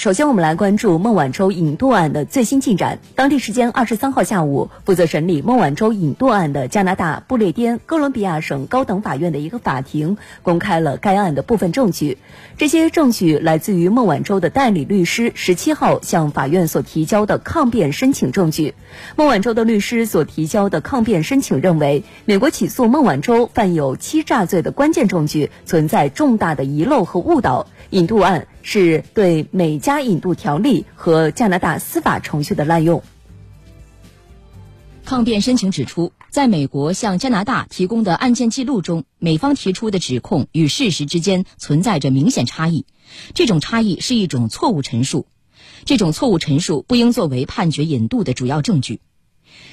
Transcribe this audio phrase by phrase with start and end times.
[0.00, 3.00] 首先，我们来关注孟晚舟引渡案的最新进展。
[3.16, 12.16] 当地时间二十三号下午，负责审理孟晚舟引渡案的加拿大不列颠哥伦比亚省高等法院的一个法庭公开了该案的部分证据。
[12.56, 18.74] 这些证据来自于孟晚舟的代理律师十七号向法院所提交的抗辩申请证据。
[19.16, 27.66] 孟晚舟的律师所提交的抗辩申请认为，美国起诉孟晚舟犯有欺诈罪的关键证据存在重大的遗漏和误导。
[27.90, 33.02] 引渡案是对美加引渡条例和加拿大司法程序的滥用。
[35.04, 42.86] 抗辩申请指出，在美国向加拿大提供的案件记录中，美方提出的指控与事实之间存在着明显差异，
[43.34, 45.26] 这种差异是一种错误陈述，
[45.84, 49.00] 这种错误陈述不应作为判决引渡的主要证据。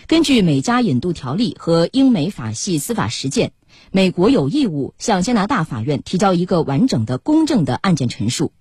[0.07, 3.51] 根据美加引渡条例和英美法系司法实践。
[3.91, 8.51] 美国有义务向加拿大法院提交一个完整的、公正的案件陈述。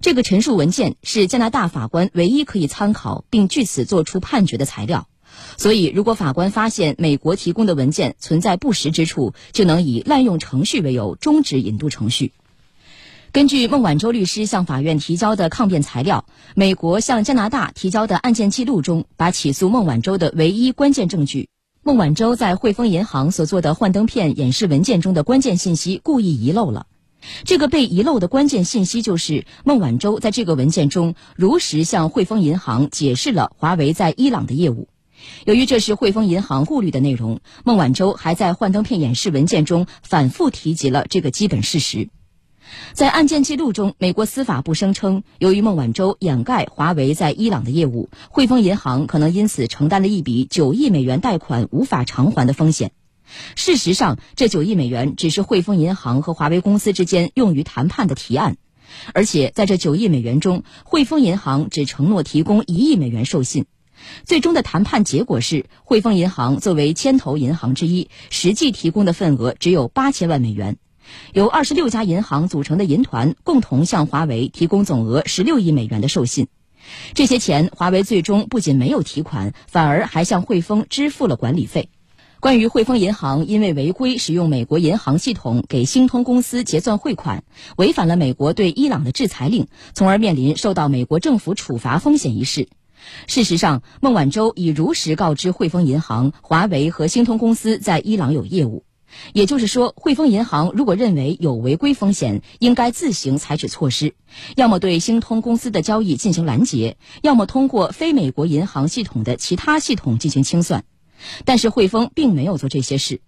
[0.00, 5.08] 这个陈述文件是加拿大法官唯一可以参考并据此作出判决的材料。
[5.56, 12.32] 所以，如果法官发现美国提供的文件存在不实之处，就能以滥用程序为由终止引渡程序。
[13.30, 21.50] 根据孟晚舟律师向法院提交的抗辩材料，美国向加拿大提交的案件记录中，把起诉孟晚舟的唯一关键证据。
[21.82, 26.86] 孟晚舟在汇丰银行所做的幻灯片演示文件中的关键信息故意遗漏了。
[27.44, 34.88] 这个被遗漏的关键信息就是孟晚舟在这个文件中如实向汇丰银行解释了华为在伊朗的业务。
[35.44, 42.08] 由于这是汇丰银行顾虑的内容，孟晚舟还在幻灯片演示文件中反复提及了这个基本事实。
[42.92, 52.92] 在案件记录中，美国司法部声称，由于孟晚舟掩盖华为在伊朗的业务，汇丰银行可能因此承担了一笔九亿美元贷款无法偿还的风险。
[53.54, 58.56] 事实上，这九亿美元只是汇丰银行和华为公司之间用于谈判的提案，
[59.14, 63.66] 而且在这九亿美元中，汇丰银行只承诺提供一亿美元授信。
[64.24, 70.76] 最终的谈判结果是，汇丰银行作为牵头银行之一，实际提供的份额只有八千万美元。
[71.32, 76.46] 由二十六家银行组成的银团共同向华为提供总额十六亿美元的授信，
[77.14, 81.88] 这些钱华为最终不仅没有提款，反而还向汇丰支付了管理费。
[82.40, 87.42] 关于汇丰银行因为违规使用美国银行系统给星通公司结算汇款，
[87.76, 92.68] 违反了美国对伊朗的制裁令，从而面临受到美国政府处罚风险一事，
[93.26, 98.84] 事实上，孟晚舟已如实告知汇丰银行、华为和星通公司在伊朗有业务。
[99.32, 104.14] 也就是说，汇丰银行如果认为有违规风险，应该自行采取措施，
[104.54, 110.84] 要么对星通公司的交易进行拦截，要么通过非美国银行系统的其他系统进行清算。
[111.44, 113.20] 但是汇丰并没有做这些事。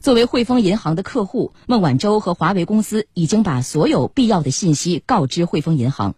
[0.00, 6.14] 作为汇丰银行的客户，孟晚舟和华为公司已经把所有必要的信息告知汇丰银行。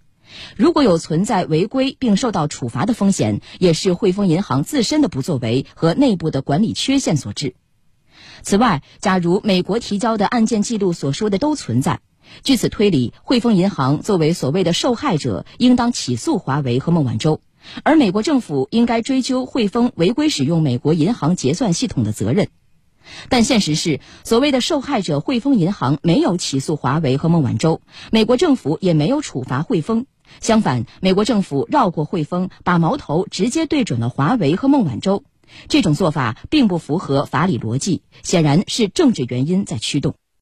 [0.56, 7.54] 如果有存在违规并受到处罚的风险，也是汇丰银行自身的不作为和内部的管理缺陷所致。
[8.42, 12.00] 此外，假如美国提交的案件记录所说的都存在，
[12.42, 17.40] 据此推理，汇丰银行作为所谓的受害者，应当起诉华为和孟晚舟，
[17.82, 22.48] 而美国政府应该追究汇丰违规使用美国银行结算系统的责任。
[23.30, 27.80] 但现实是，所谓的受害者汇丰银行没有起诉华为和孟晚舟，
[28.12, 30.06] 美国政府也没有处罚汇丰。
[30.40, 35.24] 相反，美国政府绕过汇丰，把矛头直接对准了华为和孟晚舟。
[35.68, 40.16] 这种做法并不符合法理逻辑，显然是政治原因在驱动。